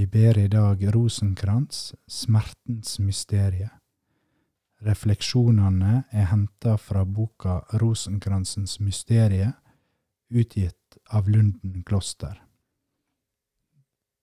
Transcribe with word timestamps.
Vi 0.00 0.06
ber 0.06 0.38
i 0.38 0.48
dag 0.48 0.94
Rosenkrantz, 0.94 1.94
smertens 2.06 2.98
mysterie. 2.98 3.66
Refleksjonene 4.80 5.98
er 6.08 6.30
henta 6.30 6.78
fra 6.80 7.02
boka 7.04 7.58
Rosenkrantzens 7.82 8.78
mysterie, 8.80 9.50
utgitt 10.32 10.96
av 11.12 11.28
Lunden 11.28 11.84
kloster. 11.84 12.40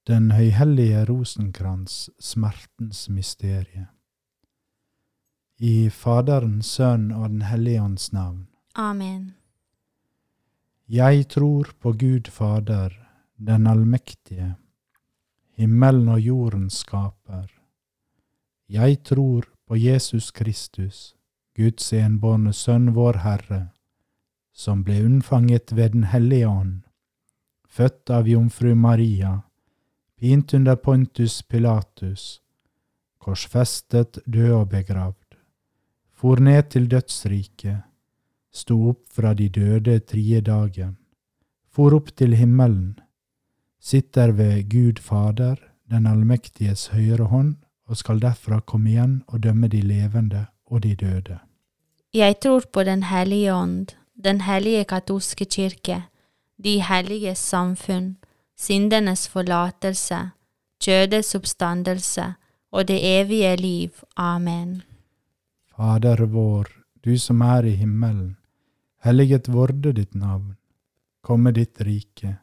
Den 0.09 0.31
høyhellige 0.33 1.05
Rosenkrantz, 1.11 2.09
smertens 2.17 3.05
mysterie. 3.13 3.85
I 5.61 5.91
Faderens, 5.93 6.73
Sønn 6.73 7.11
og 7.11 7.29
Den 7.29 7.49
hellige 7.53 7.85
ånds 7.85 8.11
navn. 8.17 8.47
Amen. 8.73 9.35
Jeg 10.89 11.27
tror 11.37 11.75
på 11.77 11.93
Gud 11.93 12.33
Fader, 12.33 13.03
den 13.37 13.67
allmektige, 13.67 14.55
himmelen 15.57 16.09
og 16.13 16.21
jorden 16.21 16.69
skaper. 16.69 17.47
Jeg 18.69 19.03
tror 19.03 19.47
på 19.67 19.75
Jesus 19.75 20.31
Kristus, 20.31 21.15
Guds 21.57 21.93
enbårne 21.93 22.53
Sønn 22.53 22.91
vår 22.93 23.23
Herre, 23.23 23.61
som 24.53 24.83
ble 24.85 24.99
unnfanget 25.05 25.73
ved 25.73 25.95
Den 25.95 26.03
hellige 26.11 26.47
ånd, 26.47 26.81
født 27.67 28.09
av 28.09 28.27
jomfru 28.29 28.75
Maria, 28.75 29.41
pint 30.17 30.53
under 30.53 30.75
Pontus 30.75 31.41
Pilatus, 31.43 32.41
korsfestet, 33.17 34.19
død 34.25 34.53
og 34.61 34.69
begravd, 34.69 35.37
for 36.13 36.39
ned 36.41 36.69
til 36.73 36.87
dødsriket, 36.89 37.81
sto 38.53 38.77
opp 38.89 39.03
fra 39.13 39.33
de 39.33 39.49
døde 39.49 39.99
tredje 39.99 40.41
dagen, 40.41 40.95
for 41.69 41.93
opp 41.93 42.13
til 42.17 42.33
himmelen, 42.37 42.97
sitter 43.79 44.31
ved 44.31 44.69
Gud 44.69 45.01
Fader, 45.01 45.55
den 45.89 46.07
allmektiges 46.07 46.87
høyre 46.87 47.29
hånd, 47.31 47.55
og 47.87 47.97
skal 47.97 48.19
derfra 48.19 48.59
komme 48.59 48.91
igjen 48.91 49.21
og 49.27 49.43
dømme 49.43 49.67
de 49.71 49.81
levende 49.81 50.45
og 50.65 50.83
de 50.83 50.95
døde. 50.95 51.39
Jeg 52.13 52.39
tror 52.39 52.63
på 52.73 52.83
Den 52.83 53.03
hellige 53.03 53.53
ånd, 53.53 53.87
den 54.23 54.41
hellige 54.41 54.83
katolske 54.83 55.45
kirke, 55.45 56.03
de 56.63 56.81
helliges 56.81 57.37
samfunn, 57.37 58.17
syndenes 58.57 59.27
forlatelse, 59.27 60.31
kjødets 60.81 61.35
oppstandelse 61.35 62.33
og 62.71 62.87
det 62.87 62.99
evige 63.01 63.55
liv. 63.55 63.89
Amen. 64.15 64.81
Fader 65.75 66.25
vår, 66.25 66.67
du 67.05 67.17
som 67.17 67.41
er 67.41 67.63
i 67.63 67.75
himmelen. 67.75 68.37
Helliget 69.03 69.47
vorde 69.53 69.93
ditt 69.93 70.15
navn. 70.15 70.55
Komme 71.21 71.51
ditt 71.51 71.81
rike. 71.81 72.37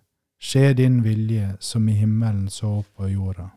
Skje 0.44 0.74
din 0.74 1.02
vilje, 1.02 1.56
som 1.60 1.88
i 1.88 1.92
himmelen 1.92 2.50
så 2.50 2.82
på 2.96 3.08
jorda. 3.08 3.50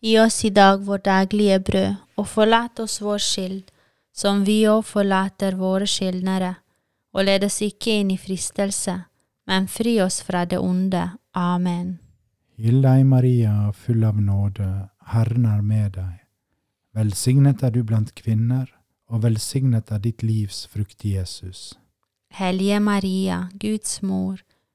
Gi 0.00 0.18
oss 0.18 0.44
i 0.44 0.50
dag 0.50 0.84
vår 0.86 0.98
daglige 0.98 1.58
brød, 1.58 1.94
og 2.14 2.28
forlat 2.28 2.78
oss 2.78 3.00
vår 3.02 3.18
skyld, 3.18 3.64
som 4.14 4.44
vi 4.46 4.60
òg 4.70 4.84
forlater 4.86 5.56
våre 5.58 5.88
skyldnere. 5.90 6.52
Og 7.12 7.26
led 7.26 7.42
oss 7.48 7.58
ikke 7.66 7.96
inn 7.98 8.14
i 8.14 8.18
fristelse, 8.22 8.94
men 9.50 9.66
fri 9.66 9.96
oss 10.04 10.20
fra 10.22 10.44
det 10.46 10.62
onde. 10.62 11.02
Amen. 11.34 11.98
Hill 12.54 12.78
deg, 12.86 13.02
Maria, 13.06 13.72
full 13.74 14.06
av 14.06 14.22
nåde, 14.22 14.70
Herren 15.10 15.50
er 15.50 15.66
med 15.66 15.98
deg. 15.98 16.22
Velsignet 16.94 17.66
er 17.66 17.74
du 17.74 17.82
blant 17.82 18.14
kvinner, 18.14 18.70
og 19.10 19.26
velsignet 19.26 19.90
er 19.90 19.98
ditt 20.06 20.22
livs 20.22 20.68
frukt, 20.70 21.02
Jesus. 21.02 21.72
Hellige 22.30 22.78
Maria, 22.80 23.48
Guds 23.58 23.98
mor, 24.06 24.38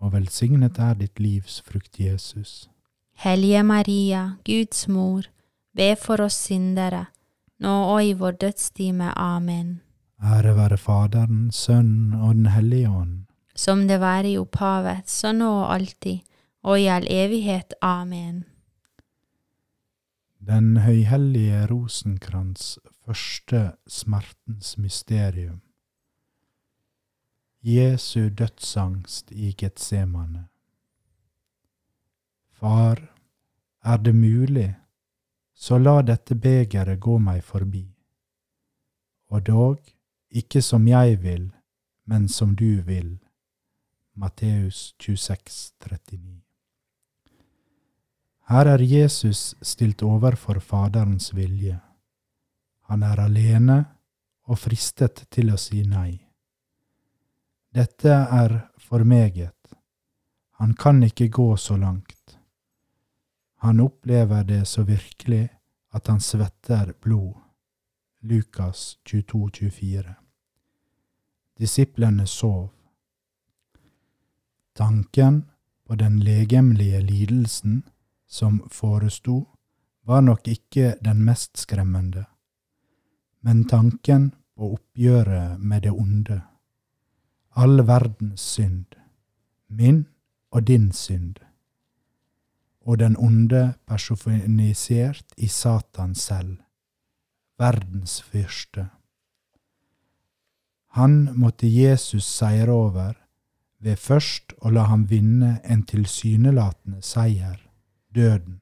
og 0.00 0.14
velsignet 0.14 0.78
er 0.80 0.96
ditt 0.98 1.20
livs 1.20 1.60
frukt, 1.66 2.00
Jesus. 2.00 2.68
Hellige 3.20 3.62
Maria, 3.62 4.22
Guds 4.44 4.88
mor, 4.88 5.28
be 5.76 5.92
for 5.96 6.24
oss 6.24 6.38
syndere, 6.48 7.06
nå 7.60 7.74
og 7.92 8.04
i 8.04 8.14
vår 8.16 8.38
dødstime. 8.40 9.12
Amen. 9.16 9.80
Ære 10.20 10.56
være 10.56 10.76
Faderen, 10.76 11.50
Sønnen 11.52 12.14
og 12.14 12.34
Den 12.34 12.46
hellige 12.46 12.88
ånd. 12.88 13.26
Som 13.54 13.86
det 13.88 14.00
var 14.00 14.24
i 14.24 14.38
opphavet, 14.40 15.08
så 15.08 15.32
nå 15.32 15.48
og 15.62 15.74
alltid, 15.74 16.20
og 16.62 16.80
i 16.80 16.88
all 16.88 17.06
evighet. 17.08 17.74
Amen. 17.82 18.44
Den 20.40 20.76
høyhellige 20.80 21.66
rosenkrans 21.68 22.78
første 23.04 23.72
smertens 23.88 24.78
mysterium. 24.78 25.60
Jesu 27.62 28.28
dødsangst 28.28 29.32
i 29.32 29.52
Getsemane. 29.52 30.46
Far, 32.50 33.12
er 33.84 33.96
det 33.96 34.14
mulig, 34.14 34.74
så 35.54 35.78
la 35.78 36.02
dette 36.02 36.34
begeret 36.34 37.00
gå 37.00 37.18
meg 37.18 37.42
forbi. 37.44 37.84
Og 39.28 39.46
dog, 39.46 39.78
ikke 40.30 40.62
som 40.62 40.88
jeg 40.88 41.22
vil, 41.22 41.50
men 42.04 42.28
som 42.28 42.56
du 42.56 42.80
vil. 42.80 43.18
Matteus 44.14 44.94
26, 44.98 45.72
39. 45.80 46.40
Her 48.48 48.66
er 48.66 48.82
Jesus 48.82 49.54
stilt 49.62 50.02
overfor 50.02 50.58
Faderens 50.58 51.34
vilje. 51.36 51.80
Han 52.88 53.02
er 53.02 53.20
alene 53.20 53.84
og 54.44 54.58
fristet 54.58 55.26
til 55.30 55.52
å 55.52 55.60
si 55.60 55.84
nei. 55.84 56.29
Dette 57.74 58.10
er 58.10 58.68
for 58.78 59.04
meget. 59.04 59.74
Han 60.58 60.74
kan 60.74 61.02
ikke 61.02 61.28
gå 61.28 61.56
så 61.56 61.76
langt. 61.76 62.38
Han 63.56 63.80
opplever 63.80 64.42
det 64.42 64.66
så 64.68 64.82
virkelig 64.82 65.48
at 65.92 66.06
han 66.06 66.20
svetter 66.20 66.92
blod. 66.92 67.34
Lukas 68.20 68.98
22, 69.04 69.50
24. 69.50 70.14
Disiplene 71.58 72.26
sov. 72.26 72.70
Tanken 74.74 75.44
på 75.86 75.94
den 75.94 76.20
legemlige 76.20 77.00
lidelsen 77.00 77.82
som 78.26 78.68
foresto, 78.70 79.48
var 80.02 80.20
nok 80.20 80.48
ikke 80.48 80.94
den 81.04 81.24
mest 81.24 81.58
skremmende, 81.58 82.24
men 83.40 83.64
tanken 83.68 84.30
på 84.56 84.72
oppgjøret 84.72 85.60
med 85.60 85.82
det 85.82 85.90
onde, 85.90 86.40
all 87.56 87.86
verdens 87.86 88.40
synd, 88.40 88.86
min 89.68 90.06
og 90.50 90.66
din 90.66 90.92
synd, 90.92 91.34
og 92.80 92.98
den 92.98 93.16
onde 93.16 93.74
personifisert 93.86 95.24
i 95.36 95.46
Satan 95.46 96.14
selv, 96.14 96.56
verdens 97.58 98.22
fyrste. 98.22 98.88
Han 100.90 101.28
måtte 101.38 101.66
Jesus 101.82 102.24
seire 102.24 102.70
over 102.70 103.12
ved 103.78 103.96
først 103.96 104.52
å 104.60 104.70
la 104.70 104.84
ham 104.90 105.06
vinne 105.10 105.60
en 105.64 105.82
tilsynelatende 105.86 107.02
seier 107.02 107.60
døden. 108.14 108.60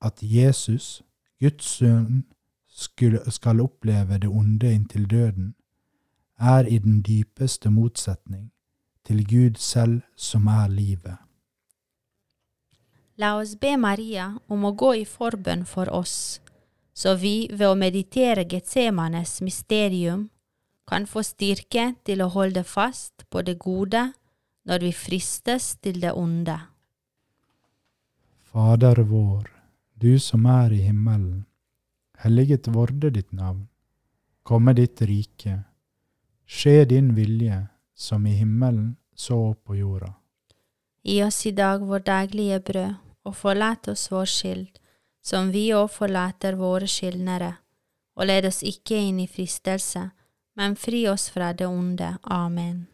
At 0.00 0.20
Jesus, 0.22 1.02
Guds 1.40 1.64
sønn, 1.78 2.24
skal 2.68 3.60
oppleve 3.60 4.18
det 4.18 4.28
onde 4.28 4.74
inntil 4.74 5.06
døden, 5.10 5.54
er 6.38 6.66
i 6.68 6.78
den 6.78 7.02
dypeste 7.02 7.70
motsetning 7.70 8.50
til 9.06 9.22
Gud 9.26 9.56
selv 9.58 10.02
som 10.16 10.46
er 10.46 10.68
livet. 10.68 11.16
La 13.16 13.36
oss 13.40 13.54
be 13.56 13.76
Maria 13.80 14.34
om 14.52 14.66
å 14.68 14.74
gå 14.76 14.92
i 15.00 15.04
forbønn 15.08 15.64
for 15.64 15.88
oss, 15.88 16.40
så 16.92 17.14
vi 17.16 17.48
ved 17.52 17.68
å 17.70 17.78
meditere 17.78 18.44
Getsemanes 18.44 19.40
mysterium 19.40 20.28
kan 20.86 21.06
få 21.08 21.22
styrke 21.24 21.94
til 22.04 22.22
å 22.22 22.30
holde 22.34 22.62
fast 22.64 23.24
på 23.30 23.42
det 23.42 23.56
gode 23.58 24.10
når 24.68 24.84
vi 24.84 24.92
fristes 24.92 25.76
til 25.80 26.00
det 26.02 26.12
onde. 26.12 26.58
Fader 28.52 29.00
vår, 29.08 29.48
du 29.94 30.18
som 30.20 30.46
er 30.50 30.72
i 30.72 30.82
himmelen. 30.84 31.46
Helliget 32.20 32.68
vorde 32.72 33.10
ditt 33.12 33.32
navn. 33.32 33.66
Komme 34.42 34.72
ditt 34.76 35.02
rike. 35.02 35.58
Skje 36.46 36.84
din 36.84 37.14
vilje, 37.14 37.66
som 37.94 38.26
i 38.26 38.30
himmelen, 38.30 38.96
så 39.14 39.54
på 39.54 39.76
jorda. 39.76 40.14
Gi 41.02 41.22
oss 41.24 41.46
i 41.46 41.50
dag 41.50 41.82
vår 41.82 41.98
daglige 41.98 42.60
brød, 42.60 42.94
og 43.24 43.36
forlat 43.36 43.88
oss 43.88 44.10
vår 44.10 44.26
skyld, 44.30 44.66
som 45.22 45.50
vi 45.50 45.72
òg 45.74 45.88
forlater 45.90 46.54
våre 46.54 46.86
skyldnere, 46.86 47.56
og 48.14 48.30
led 48.30 48.46
oss 48.46 48.62
ikke 48.62 48.98
inn 49.08 49.18
i 49.20 49.26
fristelse, 49.26 50.10
men 50.56 50.76
fri 50.76 51.08
oss 51.10 51.28
fra 51.30 51.52
det 51.52 51.66
onde. 51.66 52.14
Amen. 52.22 52.86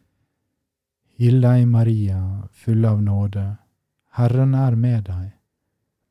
Hill 1.20 1.40
deg, 1.44 1.66
Maria, 1.68 2.48
full 2.50 2.84
av 2.88 3.02
nåde, 3.02 3.44
Herren 4.16 4.54
er 4.54 4.76
med 4.76 5.04
deg. 5.08 5.30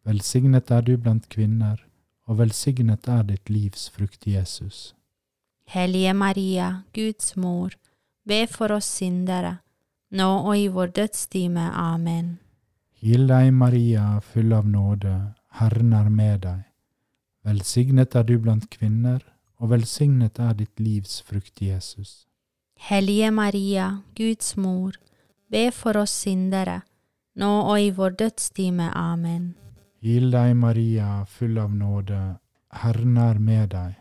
Velsignet 0.06 0.72
er 0.72 0.86
du 0.86 0.96
blant 0.98 1.28
kvinner, 1.30 1.82
og 2.26 2.38
velsignet 2.40 3.10
er 3.10 3.26
ditt 3.28 3.50
livs 3.50 3.90
frukt, 3.90 4.26
Jesus. 4.26 4.94
Hellige 5.72 6.14
Maria, 6.14 6.84
Guds 6.92 7.36
mor, 7.36 7.72
be 8.28 8.48
for 8.48 8.74
oss 8.76 8.90
syndere, 8.98 9.54
nå 10.12 10.26
og 10.42 10.58
i 10.60 10.66
vår 10.68 10.90
dødstime. 10.98 11.70
Amen. 11.72 12.34
Hil 13.00 13.24
deg, 13.30 13.54
Maria, 13.56 14.18
full 14.20 14.52
av 14.52 14.68
nåde, 14.68 15.14
Herren 15.62 15.94
er 15.96 16.10
med 16.12 16.42
deg. 16.44 16.66
Velsignet 17.48 18.18
er 18.20 18.28
du 18.28 18.34
blant 18.44 18.68
kvinner, 18.74 19.24
og 19.64 19.72
velsignet 19.72 20.44
er 20.44 20.60
ditt 20.60 20.84
livs 20.84 21.22
frukt, 21.24 21.64
Jesus. 21.64 22.26
Hellige 22.92 23.32
Maria, 23.32 23.88
Guds 24.20 24.58
mor, 24.58 25.00
be 25.48 25.70
for 25.72 26.04
oss 26.04 26.18
syndere, 26.26 26.82
nå 27.40 27.54
og 27.62 27.80
i 27.80 27.94
vår 27.96 28.20
dødstime. 28.26 28.92
Amen. 28.92 29.54
Hil 30.04 30.36
deg, 30.36 30.52
Maria, 30.52 31.24
full 31.24 31.56
av 31.64 31.72
nåde, 31.72 32.22
Herren 32.84 33.18
er 33.24 33.40
med 33.40 33.72
deg. 33.72 34.01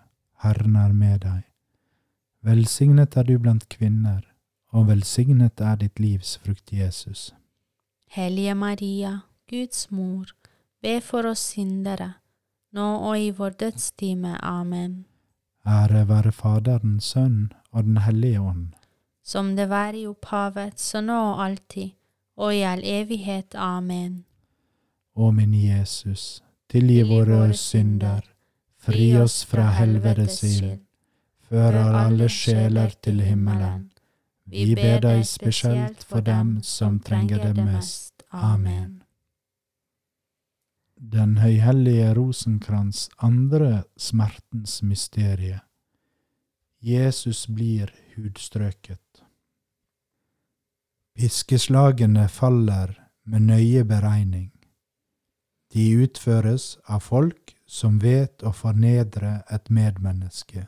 Herren 0.41 0.75
er 0.75 0.93
med 0.93 1.19
deg. 1.21 1.41
Velsignet 2.41 3.17
er 3.17 3.27
du 3.29 3.35
blant 3.37 3.67
kvinner, 3.69 4.23
og 4.73 4.87
velsignet 4.87 5.61
er 5.61 5.75
ditt 5.77 5.99
livs 6.01 6.39
frukt, 6.41 6.71
Jesus. 6.73 7.29
Hellige 8.09 8.55
Maria, 8.55 9.19
Guds 9.49 9.91
mor, 9.91 10.31
be 10.81 10.97
for 11.01 11.29
oss 11.29 11.43
syndere, 11.53 12.15
nå 12.73 12.87
og 13.11 13.19
i 13.19 13.29
vår 13.37 13.53
dødstime. 13.61 14.33
Amen. 14.41 15.03
Ære 15.67 16.07
være 16.09 16.31
Faderen, 16.31 16.99
Sønn 16.99 17.51
og 17.71 17.83
Den 17.83 17.97
hellige 17.97 18.41
ånd. 18.41 18.67
Som 19.23 19.55
det 19.55 19.69
var 19.69 19.93
i 19.93 20.07
opphavet, 20.07 20.79
så 20.79 21.01
nå 21.05 21.19
og 21.35 21.43
alltid, 21.45 21.93
og 22.35 22.55
i 22.55 22.65
all 22.65 22.81
evighet. 22.81 23.53
Amen. 23.55 24.23
Å 25.13 25.29
min 25.31 25.53
Jesus, 25.53 26.41
tilgi 26.69 27.03
våre 27.05 27.53
synder, 27.53 28.25
fri 28.81 29.11
oss 29.17 29.43
fra 29.45 29.69
helvetes 29.77 30.41
ild, 30.47 30.79
fører 31.49 31.95
alle 32.05 32.29
sjeler 32.29 32.93
til 33.03 33.21
himmelen. 33.21 33.89
Vi 34.51 34.73
ber 34.75 34.99
deg 35.03 35.23
spesielt 35.27 36.03
for 36.03 36.25
dem 36.25 36.57
som 36.65 36.99
trenger 36.99 37.39
det 37.45 37.63
mest. 37.63 38.25
Amen. 38.31 39.01
Den 40.95 41.37
høyhellige 41.41 42.11
rosenkrans 42.17 43.09
andre 43.17 43.83
smertens 43.97 44.81
mysterie. 44.83 45.61
Jesus 46.81 47.45
blir 47.47 47.93
hudstrøket. 48.15 49.23
Piskeslagene 51.15 52.27
faller 52.29 52.95
med 53.23 53.47
nøye 53.49 53.83
beregning. 53.85 54.51
De 55.73 55.85
utføres 56.03 56.77
av 56.87 57.03
folk 57.05 57.53
som 57.71 57.99
vet 58.03 58.43
å 58.43 58.51
fornedre 58.51 59.45
et 59.47 59.69
medmenneske. 59.71 60.65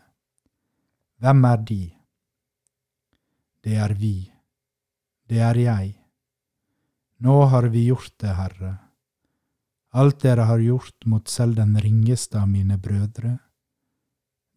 Hvem 1.20 1.46
er 1.50 1.64
de? 1.68 1.82
Det 3.64 3.76
er 3.76 3.94
vi. 4.00 4.16
Det 5.28 5.42
er 5.44 5.60
jeg. 5.60 5.90
Nå 7.24 7.36
har 7.52 7.68
vi 7.74 7.86
gjort 7.90 8.16
det, 8.24 8.32
Herre. 8.38 8.72
Alt 10.00 10.24
dere 10.24 10.48
har 10.48 10.64
gjort 10.64 11.06
mot 11.06 11.28
selv 11.28 11.60
den 11.60 11.76
ringeste 11.84 12.40
av 12.40 12.48
mine 12.50 12.80
brødre, 12.80 13.36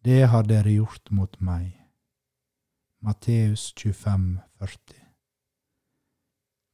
det 0.07 0.23
har 0.31 0.47
dere 0.47 0.71
gjort 0.71 1.11
mot 1.11 1.35
meg. 1.43 1.73
Matteus 3.03 3.73
25, 3.75 4.39
40. 4.55 5.03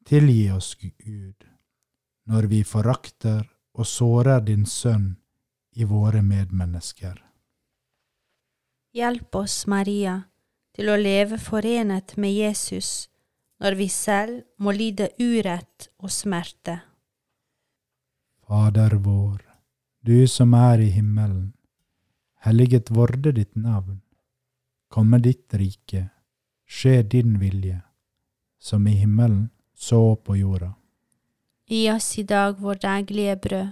Tilgi 0.06 0.46
oss, 0.54 0.76
Gud, 0.78 1.50
når 2.30 2.50
vi 2.54 2.64
forakter 2.64 3.42
og 3.74 3.90
sårer 3.90 4.46
din 4.46 4.70
sønn 4.70 5.16
i 5.74 5.86
våre 5.86 6.22
medmennesker. 6.22 7.18
Hjelp 8.94 9.36
oss, 9.36 9.64
Maria, 9.68 10.20
til 10.74 10.90
å 10.90 10.98
leve 10.98 11.40
forenet 11.42 12.16
med 12.18 12.34
Jesus 12.34 13.10
når 13.64 13.78
vi 13.80 13.88
selv 13.90 14.44
må 14.62 14.74
lide 14.76 15.10
urett 15.22 15.90
og 16.04 16.12
smerte. 16.14 16.80
Fader 18.44 18.98
vår, 19.02 19.40
du 20.04 20.28
som 20.28 20.54
er 20.54 20.84
i 20.84 20.90
himmelen. 20.94 21.54
Helliget 22.44 22.92
vorde 22.92 23.32
ditt 23.32 23.56
navn. 23.56 24.02
komme 24.94 25.18
ditt 25.18 25.54
rike, 25.58 26.10
skje 26.70 27.02
din 27.02 27.40
vilje, 27.42 27.80
som 28.62 28.86
i 28.88 28.92
himmelen, 28.94 29.50
så 29.74 30.16
på 30.16 30.36
jorda. 30.38 30.76
Gi 31.66 31.90
oss 31.90 32.12
i 32.22 32.24
dag 32.24 32.60
vår 32.62 32.76
daglige 32.84 33.36
brød, 33.42 33.72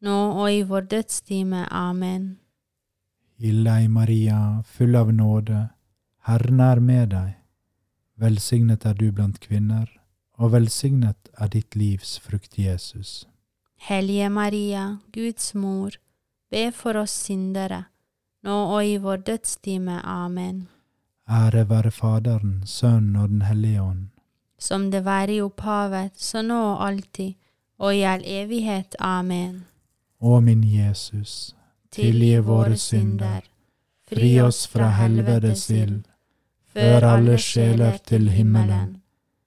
nå 0.00 0.16
og 0.32 0.50
i 0.52 0.62
vår 0.62 0.88
dødstime. 0.90 1.66
Amen. 1.70 2.36
Hill 3.38 3.64
deg, 3.64 3.88
Maria, 3.92 4.62
full 4.64 4.96
av 4.96 5.12
nåde, 5.12 5.68
Herren 6.26 6.60
er 6.60 6.80
med 6.80 7.10
deg. 7.12 7.34
Velsignet 8.16 8.86
er 8.88 8.96
du 8.96 9.10
blant 9.12 9.36
kvinner, 9.40 9.90
og 10.40 10.54
velsignet 10.54 11.28
er 11.36 11.50
ditt 11.52 11.76
livs 11.76 12.16
frukt, 12.24 12.56
Jesus. 12.58 13.26
Hellige 13.88 14.30
Maria, 14.32 14.86
Guds 15.12 15.52
mor, 15.54 15.98
be 16.50 16.70
for 16.72 16.96
oss 16.96 17.12
syndere, 17.26 17.84
nå 18.42 18.56
og 18.72 18.80
i 18.88 18.96
vår 18.96 19.20
dødstime. 19.28 20.00
Amen. 20.00 20.66
Ære 21.28 21.68
være 21.68 21.90
Faderen, 21.90 22.62
Sønnen 22.64 23.16
og 23.16 23.28
Den 23.28 23.42
hellige 23.42 23.82
ånd. 23.82 24.04
Som 24.58 24.90
det 24.90 25.04
var 25.04 25.28
i 25.28 25.40
opphavet, 25.42 26.16
så 26.16 26.42
nå 26.42 26.56
og 26.72 26.86
alltid, 26.86 27.34
og 27.78 27.94
i 27.94 28.02
all 28.08 28.22
evighet. 28.24 28.96
Amen. 28.98 29.66
Å 30.18 30.40
min 30.40 30.62
Jesus, 30.62 31.54
tilgi 31.90 32.38
våre 32.40 32.76
synder, 32.76 33.42
fri 34.08 34.40
oss 34.40 34.66
fra 34.66 34.88
helvetes 34.96 35.70
ild, 35.70 36.06
før 36.72 37.04
alle 37.04 37.36
sjeler 37.38 37.98
til 38.04 38.30
himmelen. 38.32 39.02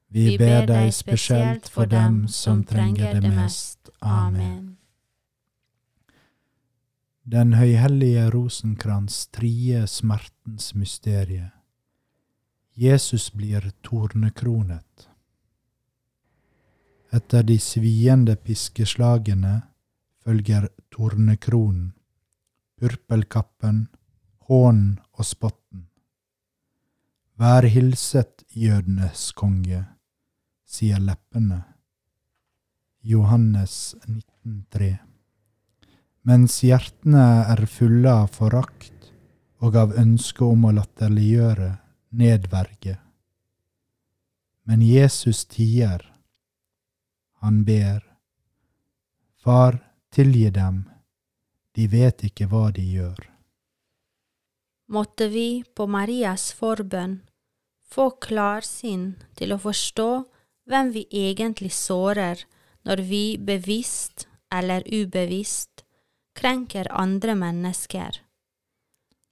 Vi 0.09 0.37
ber 0.37 0.65
deg 0.65 0.89
spesielt 0.93 1.69
for 1.69 1.89
dem 1.89 2.27
som 2.27 2.63
trenger 2.65 3.19
det 3.19 3.29
mest. 3.29 3.89
Amen. 4.01 4.77
Den 7.29 7.53
høyhellige 7.53 8.29
rosenkrans 8.33 9.27
trie 9.29 9.83
smertens 9.87 10.73
mysterie. 10.73 11.51
Jesus 12.73 13.29
blir 13.29 13.71
tornekronet. 13.85 15.09
Etter 17.13 17.45
de 17.45 17.59
sviende 17.61 18.35
piskeslagene 18.35 19.59
følger 20.29 20.67
tornekronen, 20.93 21.93
purpelkappen, 22.77 23.87
hånen 24.45 24.99
og 25.17 25.25
spotten. 25.25 25.87
Vær 27.39 27.65
hilset, 27.65 28.43
jødenes 28.53 29.31
konge, 29.33 29.87
sier 30.69 31.01
leppene. 31.01 31.63
Johannes 33.01 33.95
19,3 34.05 34.91
Mens 36.29 36.59
hjertene 36.61 37.25
er 37.55 37.65
fulle 37.65 38.13
av 38.21 38.29
forakt 38.35 39.09
og 39.65 39.81
av 39.81 39.97
ønske 39.97 40.45
om 40.45 40.69
å 40.69 40.75
latterliggjøre, 40.77 41.71
nedverge. 42.21 42.99
Men 44.67 44.85
Jesus 44.85 45.47
tier. 45.49 46.03
Han 47.41 47.63
ber. 47.65 48.03
Far, 49.39 49.79
tilgi 50.13 50.49
dem, 50.53 50.83
de 51.75 51.87
vet 51.87 52.23
ikke 52.27 52.49
hva 52.51 52.69
de 52.75 52.83
gjør. 52.83 53.19
Måtte 54.89 55.29
vi 55.29 55.63
på 55.75 55.85
Marias 55.85 56.49
forbønn 56.57 57.19
få 57.89 58.09
klarsinn 58.21 59.11
til 59.37 59.53
å 59.53 59.59
forstå 59.61 60.09
hvem 60.69 60.89
vi 60.95 61.05
egentlig 61.25 61.71
sårer 61.73 62.41
når 62.87 63.03
vi 63.09 63.23
bevisst 63.37 64.27
eller 64.53 64.85
ubevisst 64.89 65.83
krenker 66.37 66.89
andre 66.91 67.35
mennesker. 67.35 68.21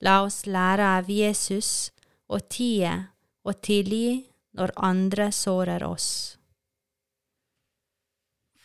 La 0.05 0.21
oss 0.25 0.43
lære 0.45 0.89
av 0.99 1.09
Jesus 1.09 1.89
å 2.27 2.39
tie 2.39 2.91
og 3.47 3.61
tilgi 3.65 4.27
når 4.57 4.73
andre 4.89 5.31
sårer 5.33 5.85
oss. 5.87 6.09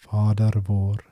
Fader 0.02 0.58
vår, 0.66 1.11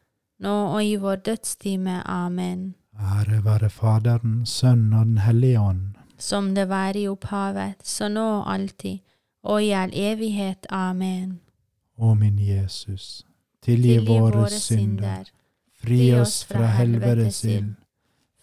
nå 0.41 0.55
og 0.75 0.83
i 0.85 0.95
vår 0.95 1.15
dødstime. 1.25 2.01
Amen. 2.09 2.73
Ære 2.99 3.43
være 3.45 3.69
Faderen, 3.69 4.45
Sønnen 4.45 4.93
og 4.93 5.05
Den 5.05 5.17
hellige 5.17 5.59
ånd. 5.59 5.81
Som 6.17 6.55
det 6.55 6.69
var 6.69 6.97
i 6.97 7.07
opphavet, 7.07 7.75
så 7.83 8.07
nå 8.07 8.25
og 8.39 8.53
alltid, 8.53 8.99
og 9.43 9.63
i 9.63 9.71
all 9.71 9.93
evighet. 9.93 10.67
Amen. 10.69 11.39
Å 11.97 12.13
min 12.13 12.39
Jesus, 12.39 13.25
tilgi 13.61 13.97
våre 14.05 14.49
synder, 14.49 15.29
fri 15.81 16.13
oss 16.13 16.43
fra 16.45 16.69
helvetes 16.77 17.43
ild, 17.45 17.73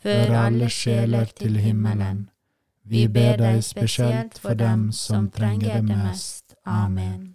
før 0.02 0.34
alle 0.46 0.68
sjeler 0.70 1.30
til 1.38 1.58
himmelen. 1.62 2.28
Vi 2.88 3.08
ber 3.08 3.36
deg 3.36 3.64
spesielt 3.64 4.38
for 4.38 4.54
dem 4.54 4.92
som 4.92 5.30
trenger 5.30 5.82
det 5.82 5.96
mest. 5.96 6.54
Amen. 6.64 7.34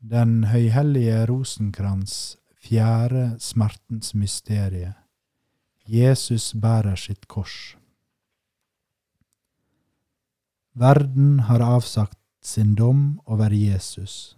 Den 0.00 0.44
høyhellige 0.44 1.26
rosenkrans, 1.26 2.37
fjerde 2.58 3.36
smertens 3.40 4.14
mysterie. 4.14 4.94
Jesus 5.88 6.52
bærer 6.52 6.96
sitt 6.96 7.28
kors. 7.28 7.76
Verden 10.78 11.40
har 11.48 11.62
avsagt 11.64 12.18
sin 12.42 12.74
dom 12.74 13.20
over 13.26 13.50
Jesus. 13.50 14.36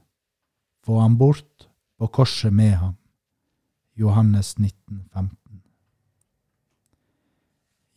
Få 0.85 1.01
ham 1.01 1.19
bort 1.19 1.69
på 1.99 2.07
korset 2.07 2.53
med 2.53 2.77
ham. 2.81 2.97
Johannes 3.97 4.59
19, 4.59 5.05
15. 5.13 5.63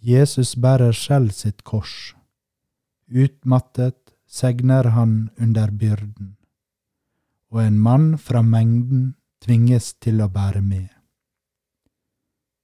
Jesus 0.04 0.56
bærer 0.56 0.92
selv 0.92 1.32
sitt 1.32 1.64
kors. 1.64 2.16
Utmattet 3.08 4.16
segner 4.28 4.90
han 4.90 5.30
under 5.40 5.72
byrden, 5.72 6.36
og 7.52 7.62
en 7.64 7.78
mann 7.80 8.18
fra 8.18 8.42
mengden 8.42 9.14
tvinges 9.44 9.94
til 10.00 10.22
å 10.24 10.30
bære 10.32 10.62
med. 10.64 10.90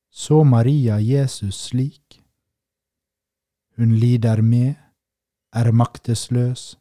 Så 0.10 0.44
Maria 0.44 1.00
Jesus 1.00 1.58
slik. 1.70 2.22
Hun 3.76 3.96
lider 4.00 4.42
med, 4.42 4.76
er 5.56 5.72
maktesløs, 5.72 6.76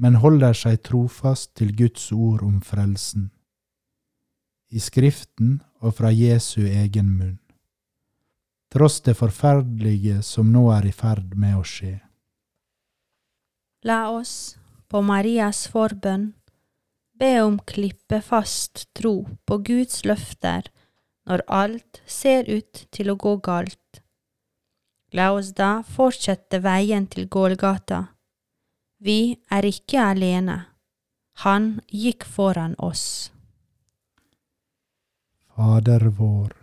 men 0.00 0.16
holder 0.22 0.54
seg 0.56 0.80
trofast 0.86 1.52
til 1.58 1.74
Guds 1.76 2.10
ord 2.12 2.42
om 2.46 2.60
frelsen, 2.64 3.30
i 4.70 4.80
Skriften 4.80 5.58
og 5.82 5.98
fra 5.98 6.12
Jesu 6.14 6.62
egen 6.64 7.10
munn, 7.18 7.38
tross 8.72 9.00
det 9.04 9.16
forferdelige 9.18 10.22
som 10.24 10.52
nå 10.54 10.68
er 10.76 10.88
i 10.88 10.94
ferd 10.94 11.34
med 11.36 11.58
å 11.58 11.66
skje. 11.66 11.98
La 13.84 14.06
oss, 14.12 14.56
på 14.88 15.02
Marias 15.04 15.66
forbønn, 15.72 16.30
be 17.20 17.42
om 17.42 17.58
klippefast 17.58 18.86
tro 18.96 19.14
på 19.44 19.58
Guds 19.68 20.04
løfter 20.08 20.70
når 21.28 21.44
alt 21.46 22.00
ser 22.08 22.48
ut 22.48 22.86
til 22.94 23.12
å 23.12 23.18
gå 23.20 23.34
galt. 23.44 24.00
La 25.12 25.32
oss 25.36 25.52
da 25.58 25.82
fortsette 25.84 26.62
veien 26.64 27.08
til 27.12 27.28
Gålgata. 27.28 28.00
Vi 29.04 29.36
er 29.52 29.68
ikke 29.68 30.00
alene. 30.14 30.56
Han 31.44 31.80
gikk 31.92 32.24
foran 32.24 32.74
oss. 32.78 33.32
Fader 35.52 36.08
vår, 36.16 36.54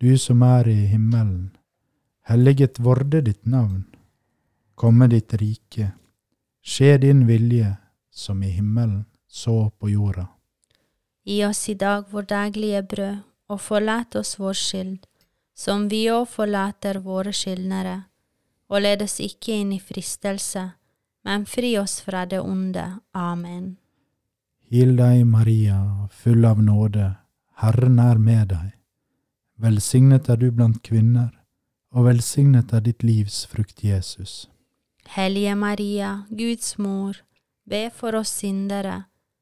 du 0.00 0.16
som 0.16 0.42
er 0.46 0.68
i 0.72 0.86
himmelen. 0.88 1.50
Helliget 2.28 2.80
vorde 2.80 3.20
ditt 3.20 3.44
navn. 3.44 3.84
Komme 4.74 5.08
ditt 5.12 5.34
rike. 5.36 5.92
Skje 6.62 6.96
din 7.02 7.26
vilje, 7.28 7.74
som 8.10 8.42
i 8.42 8.52
himmelen, 8.54 9.02
så 9.32 9.70
på 9.70 9.90
jorda. 9.90 10.26
Gi 11.24 11.44
oss 11.44 11.68
i 11.68 11.74
dag 11.74 12.04
vår 12.10 12.22
daglige 12.22 12.82
brød, 12.82 13.16
og 13.48 13.60
forlat 13.60 14.16
oss 14.16 14.38
vår 14.38 14.56
skyld, 14.56 14.98
som 15.54 15.88
vi 15.88 16.04
òg 16.12 16.26
forlater 16.28 16.98
våre 17.04 17.32
skyldnere. 17.32 18.02
Og 18.68 18.82
led 18.84 19.02
oss 19.04 19.20
ikke 19.24 19.54
inn 19.60 19.72
i 19.72 19.80
fristelse, 19.80 20.64
men 21.24 21.46
fri 21.46 21.74
oss 21.78 22.00
fra 22.04 22.24
det 22.26 22.40
onde. 22.40 22.84
Amen. 23.12 23.76
Hil 24.72 24.96
deg, 24.96 25.24
Maria, 25.28 26.08
full 26.10 26.44
av 26.48 26.60
nåde, 26.62 27.12
Herren 27.60 28.00
er 28.00 28.18
med 28.18 28.48
deg. 28.52 28.72
Velsignet 29.62 30.28
er 30.32 30.40
du 30.40 30.50
blant 30.50 30.80
kvinner, 30.84 31.30
og 31.92 32.08
velsignet 32.08 32.72
er 32.72 32.84
ditt 32.84 33.04
livs 33.04 33.44
frukt, 33.46 33.84
Jesus. 33.84 34.48
Hellige 35.16 35.54
Maria, 35.56 36.24
Guds 36.30 36.78
mor, 36.78 37.20
be 37.68 37.88
for 37.94 38.16
oss 38.16 38.32
syndere, 38.40 39.04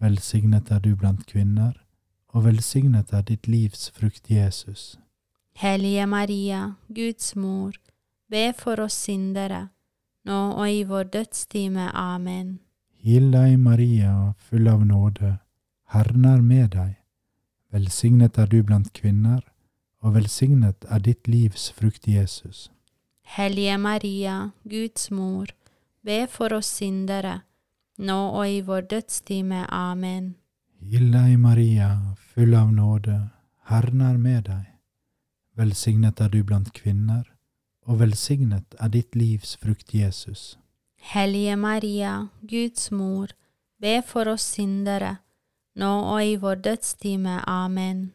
Velsignet 0.00 0.70
er 0.72 0.80
du 0.80 0.94
blant 0.96 1.26
kvinner, 1.28 1.74
og 2.32 2.46
velsignet 2.46 3.12
er 3.12 3.24
ditt 3.28 3.48
livs 3.50 3.90
frukt, 3.92 4.30
Jesus. 4.30 4.96
Hellige 5.60 6.06
Maria, 6.06 6.76
Guds 6.88 7.34
mor, 7.36 7.74
be 8.30 8.52
for 8.56 8.80
oss 8.80 8.96
syndere, 8.96 9.68
nå 10.24 10.38
og 10.54 10.70
i 10.70 10.82
vår 10.88 11.10
dødstime. 11.12 11.90
Amen. 11.92 12.60
Hil 12.96 13.28
deg, 13.32 13.58
Maria, 13.60 14.32
full 14.38 14.68
av 14.72 14.86
nåde, 14.86 15.34
Herren 15.92 16.24
er 16.24 16.40
med 16.40 16.72
deg. 16.78 16.96
Velsignet 17.70 18.38
er 18.38 18.48
du 18.48 18.62
blant 18.64 18.92
kvinner, 18.96 19.42
og 20.00 20.16
velsignet 20.16 20.88
er 20.88 21.04
ditt 21.04 21.28
livs 21.28 21.68
frukt, 21.76 22.08
Jesus. 22.08 22.70
Hellige 23.36 23.76
Maria, 23.78 24.50
Guds 24.64 25.10
mor, 25.10 25.52
be 26.02 26.24
for 26.26 26.56
oss 26.56 26.72
syndere, 26.80 27.42
nå 28.00 28.18
og 28.32 28.48
i 28.48 28.60
vår 28.64 28.88
dødstime. 28.90 29.66
Amen. 29.68 30.34
Hil 30.80 31.10
deg, 31.12 31.36
Maria, 31.38 31.90
full 32.32 32.54
av 32.56 32.72
nåde, 32.72 33.18
Herren 33.68 34.00
er 34.00 34.16
med 34.18 34.46
deg. 34.48 34.64
Velsignet 35.60 36.20
er 36.20 36.30
du 36.32 36.40
blant 36.44 36.72
kvinner, 36.72 37.26
og 37.84 38.00
velsignet 38.00 38.76
er 38.80 38.88
ditt 38.88 39.16
livs 39.16 39.56
frukt, 39.60 39.92
Jesus. 39.94 40.56
Hellige 41.12 41.56
Maria, 41.56 42.28
Guds 42.40 42.90
mor, 42.90 43.34
be 43.80 44.00
for 44.06 44.28
oss 44.28 44.46
syndere, 44.56 45.18
nå 45.76 45.92
og 46.14 46.24
i 46.24 46.36
vår 46.40 46.64
dødstime. 46.64 47.40
Amen. 47.46 48.10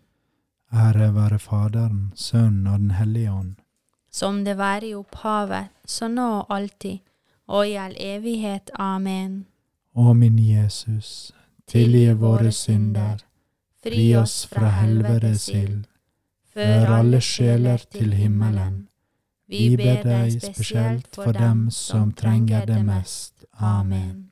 Ære 0.74 1.14
være 1.16 1.40
Faderen, 1.40 2.14
Sønnen 2.16 2.68
og 2.68 2.80
Den 2.80 2.92
hellige 2.92 3.32
ånd. 3.32 3.56
Som 4.12 4.46
det 4.46 4.58
var 4.58 4.84
i 4.84 4.94
opphavet, 4.96 5.70
så 5.86 6.08
nå 6.08 6.28
og 6.40 6.54
alltid, 6.56 7.00
og 7.48 7.68
i 7.68 7.76
all 7.76 7.96
evighet. 8.00 8.72
Amen. 8.80 9.46
Å 9.96 10.14
min 10.14 10.36
Jesus, 10.38 11.32
tilgi 11.72 12.10
våre 12.20 12.52
synder, 12.52 13.22
fri 13.80 14.10
oss 14.20 14.42
fra 14.52 14.74
helvetes 14.82 15.48
ild, 15.56 15.86
før 16.52 16.92
alle 16.98 17.22
sjeler 17.24 17.86
til 17.96 18.12
himmelen. 18.12 18.82
Vi 19.48 19.78
ber 19.80 20.02
deg 20.04 20.36
spesielt 20.44 21.16
for 21.16 21.32
dem 21.32 21.70
som 21.72 22.12
trenger 22.12 22.66
det 22.68 22.82
mest. 22.84 23.46
Amen. 23.56 24.32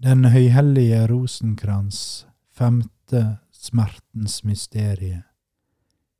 Den 0.00 0.30
høyhellige 0.32 1.02
rosenkrans, 1.10 2.24
femte 2.48 3.24
smertens 3.52 4.40
mysterie. 4.48 5.24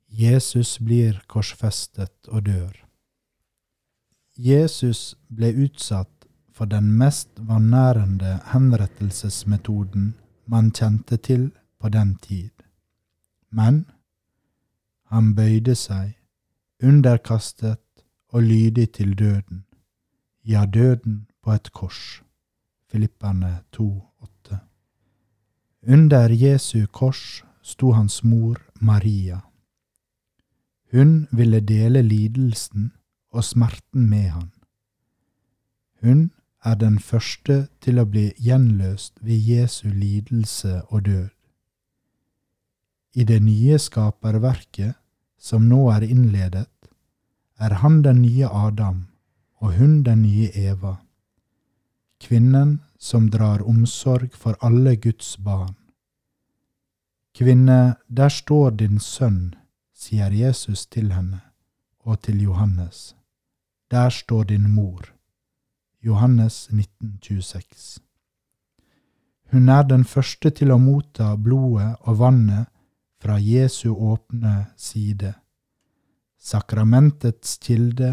Jesus 0.08 0.76
blir 0.84 1.22
korsfestet 1.30 2.28
og 2.28 2.44
dør. 2.50 2.74
Jesus 4.36 5.14
ble 5.32 5.54
utsatt 5.64 6.17
for 6.58 6.66
den 6.66 6.90
mest 6.98 7.28
vanærende 7.38 8.40
henrettelsesmetoden 8.52 10.14
man 10.46 10.70
kjente 10.74 11.16
til 11.16 11.50
på 11.78 11.88
den 11.88 12.16
tid. 12.16 12.50
Men 13.50 13.84
han 15.06 15.34
bøyde 15.36 15.76
seg, 15.78 16.16
underkastet 16.82 18.02
og 18.28 18.42
lydig 18.42 18.88
til 18.92 19.14
døden, 19.18 19.64
ja, 20.44 20.64
døden 20.66 21.28
på 21.42 21.52
et 21.54 21.70
kors. 21.72 22.22
Filipperne 22.90 23.60
2,8. 23.76 24.56
Under 25.86 26.34
Jesu 26.34 26.86
kors 26.86 27.44
sto 27.62 27.92
hans 27.92 28.24
mor 28.24 28.58
Maria. 28.80 29.38
Hun 30.90 31.28
ville 31.32 31.60
dele 31.60 32.02
lidelsen 32.02 32.92
og 33.30 33.44
smerten 33.44 34.10
med 34.10 34.28
han. 34.34 34.50
Hun 36.02 36.30
er 36.68 36.76
den 36.76 36.98
første 36.98 37.56
til 37.84 37.98
å 38.00 38.06
bli 38.12 38.28
gjenløst 38.36 39.18
ved 39.24 39.50
Jesu 39.52 39.88
lidelse 39.88 40.82
og 40.88 41.04
død. 41.08 41.28
i 43.18 43.24
det 43.24 43.40
nye 43.42 43.78
skaperverket 43.78 44.94
som 45.38 45.64
nå 45.68 45.88
er 45.90 46.04
innledet, 46.06 46.68
er 47.58 47.80
han 47.82 48.02
den 48.02 48.22
nye 48.22 48.46
Adam 48.46 49.06
og 49.58 49.74
hun 49.78 50.02
den 50.06 50.22
nye 50.22 50.50
Eva, 50.54 50.98
kvinnen 52.22 52.78
som 52.98 53.30
drar 53.30 53.64
omsorg 53.66 54.34
for 54.34 54.58
alle 54.62 54.94
Guds 54.96 55.36
barn. 55.38 55.74
Kvinne, 57.34 57.96
der 58.08 58.28
står 58.28 58.78
din 58.78 58.98
sønn, 59.02 59.54
sier 59.94 60.30
Jesus 60.30 60.86
til 60.86 61.12
henne 61.14 61.42
og 62.06 62.22
til 62.22 62.42
Johannes. 62.42 63.14
Der 63.90 64.10
står 64.10 64.50
din 64.50 64.70
mor. 64.70 65.17
Johannes 66.00 66.68
1926. 66.70 68.00
Hun 69.50 69.68
er 69.68 69.82
den 69.82 70.04
første 70.04 70.50
til 70.50 70.70
å 70.70 70.78
motta 70.78 71.32
blodet 71.36 71.96
og 72.06 72.18
vannet 72.20 72.68
fra 73.18 73.38
Jesu 73.42 73.90
åpne 73.90 74.68
side, 74.76 75.32
sakramentets 76.38 77.56
kilde 77.64 78.12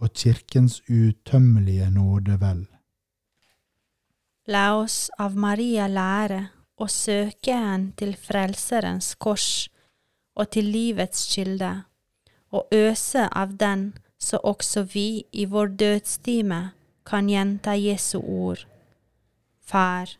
og 0.00 0.14
kirkens 0.16 0.80
utømmelige 0.88 1.90
nådevel. 1.90 2.64
La 4.46 4.76
oss 4.78 5.10
av 5.18 5.36
Maria 5.36 5.88
lære 5.90 6.40
å 6.78 6.88
søke 6.88 7.52
hen 7.52 7.90
til 7.98 8.14
Frelserens 8.16 9.14
kors 9.18 9.66
og 10.36 10.52
til 10.54 10.70
livets 10.70 11.26
kilde, 11.34 11.72
og 12.54 12.72
øse 12.72 13.26
av 13.28 13.56
den 13.60 13.90
så 14.18 14.38
også 14.40 14.86
vi 14.94 15.26
i 15.32 15.44
vår 15.50 15.74
dødstime 15.80 16.60
kan 17.06 17.28
gjenta 17.30 17.76
Jesu 17.78 18.18
ord. 18.18 18.66
Far, 19.62 20.10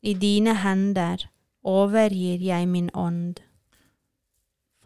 i 0.00 0.14
dine 0.14 0.54
hender 0.62 1.26
overgir 1.62 2.40
jeg 2.40 2.68
min 2.68 2.90
ånd. 2.94 3.40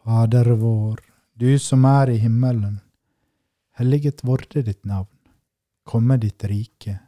Fader 0.05 0.51
vår, 0.61 1.01
du 1.35 1.59
som 1.59 1.85
er 1.89 2.11
i 2.13 2.19
himmelen. 2.19 2.81
Helliget 3.79 4.25
vorde 4.25 4.63
ditt 4.63 4.85
navn. 4.85 5.11
Komme 5.85 6.17
ditt 6.17 6.45
rike. 6.45 6.99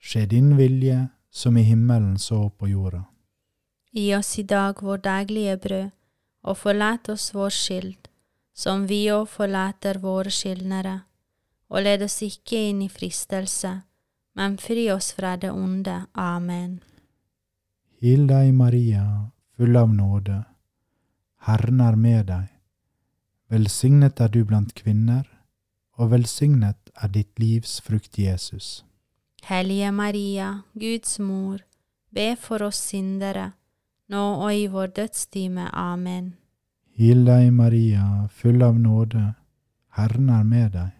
Skje 0.00 0.26
din 0.26 0.56
vilje, 0.56 1.08
som 1.30 1.56
i 1.56 1.62
himmelen 1.62 2.18
så 2.18 2.48
på 2.50 2.68
jorda. 2.68 3.04
Gi 3.92 4.14
oss 4.14 4.38
i 4.38 4.42
dag 4.42 4.82
vår 4.82 4.98
daglige 5.04 5.56
brød, 5.56 5.90
og 6.42 6.56
forlat 6.56 7.08
oss 7.08 7.30
vår 7.34 7.50
skyld, 7.50 8.08
som 8.54 8.86
vi 8.86 9.04
òg 9.12 9.26
forlater 9.28 9.98
våre 9.98 10.30
skyldnere. 10.30 11.00
Og 11.70 11.84
led 11.86 12.02
oss 12.02 12.18
ikke 12.26 12.58
inn 12.70 12.82
i 12.82 12.90
fristelse, 12.90 13.72
men 14.34 14.56
fri 14.58 14.88
oss 14.90 15.12
fra 15.14 15.36
det 15.38 15.52
onde. 15.54 16.04
Amen. 16.18 16.80
Hil 18.00 18.26
deg, 18.26 18.52
Maria, 18.56 19.04
full 19.56 19.76
av 19.76 19.90
nåde. 19.94 20.38
Herren 21.46 21.80
er 21.80 21.96
med 21.96 22.26
deg. 22.30 22.48
Velsignet 23.50 24.20
er 24.20 24.30
du 24.32 24.44
blant 24.46 24.74
kvinner, 24.74 25.24
og 25.98 26.12
velsignet 26.12 26.92
er 26.94 27.10
ditt 27.12 27.38
livs 27.42 27.80
frukt, 27.84 28.18
Jesus. 28.18 28.84
Hellige 29.44 29.90
Maria, 29.92 30.62
Guds 30.74 31.18
mor, 31.18 31.58
be 32.14 32.36
for 32.36 32.62
oss 32.62 32.78
syndere, 32.90 33.52
nå 34.08 34.22
og 34.44 34.54
i 34.54 34.66
vår 34.70 34.94
dødstime. 34.96 35.68
Amen. 35.72 36.34
Hil 36.94 37.24
deg, 37.26 37.50
Maria, 37.52 38.28
full 38.28 38.62
av 38.62 38.78
nåde. 38.78 39.34
Herren 39.96 40.30
er 40.30 40.46
med 40.46 40.72
deg. 40.76 40.99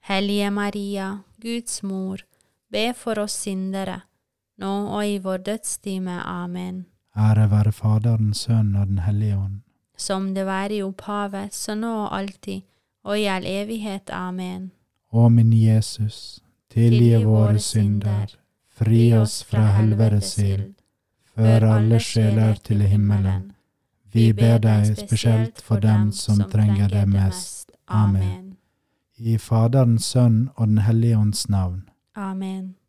Hellige 0.00 0.50
Maria, 0.50 1.18
Guds 1.42 1.82
mor, 1.82 2.18
be 2.72 2.92
for 2.96 3.18
oss 3.18 3.36
syndere, 3.44 4.00
nå 4.58 4.72
og 4.88 5.06
i 5.06 5.18
vår 5.18 5.44
dødstime. 5.46 6.20
Amen. 6.24 6.86
Ære 7.16 7.50
være 7.50 7.72
Faderen, 7.72 8.34
Sønnen 8.34 8.76
og 8.76 8.86
Den 8.86 8.98
hellige 8.98 9.36
ånd. 9.36 9.60
Som 9.96 10.34
det 10.34 10.46
var 10.46 10.70
i 10.70 10.82
opphavet, 10.82 11.54
så 11.54 11.74
nå 11.74 11.92
og 12.04 12.18
alltid, 12.18 12.62
og 13.04 13.18
i 13.18 13.24
all 13.24 13.46
evighet. 13.46 14.10
Amen. 14.10 14.70
Å 15.12 15.28
min 15.28 15.52
Jesus, 15.52 16.40
tilgi 16.70 17.24
våre 17.24 17.58
synder, 17.58 18.36
fri 18.68 19.12
oss 19.18 19.42
fra 19.44 19.66
helvetes 19.76 20.38
ild, 20.38 20.74
før 21.34 21.66
alle 21.74 21.98
sjeler 22.00 22.56
til 22.64 22.86
himmelen. 22.86 23.50
Vi 24.12 24.32
ber 24.32 24.58
deg 24.58 24.94
spesielt 24.98 25.60
for 25.62 25.82
dem 25.82 26.10
som 26.12 26.40
trenger 26.50 26.88
det 26.88 27.06
mest. 27.10 27.70
Amen. 27.86 28.49
I 29.22 29.36
Faderens, 29.38 30.04
Sønn 30.04 30.48
og 30.56 30.66
Den 30.66 30.78
hellige 30.78 31.18
ånds 31.18 31.48
navn. 31.48 31.88
Amen. 32.16 32.79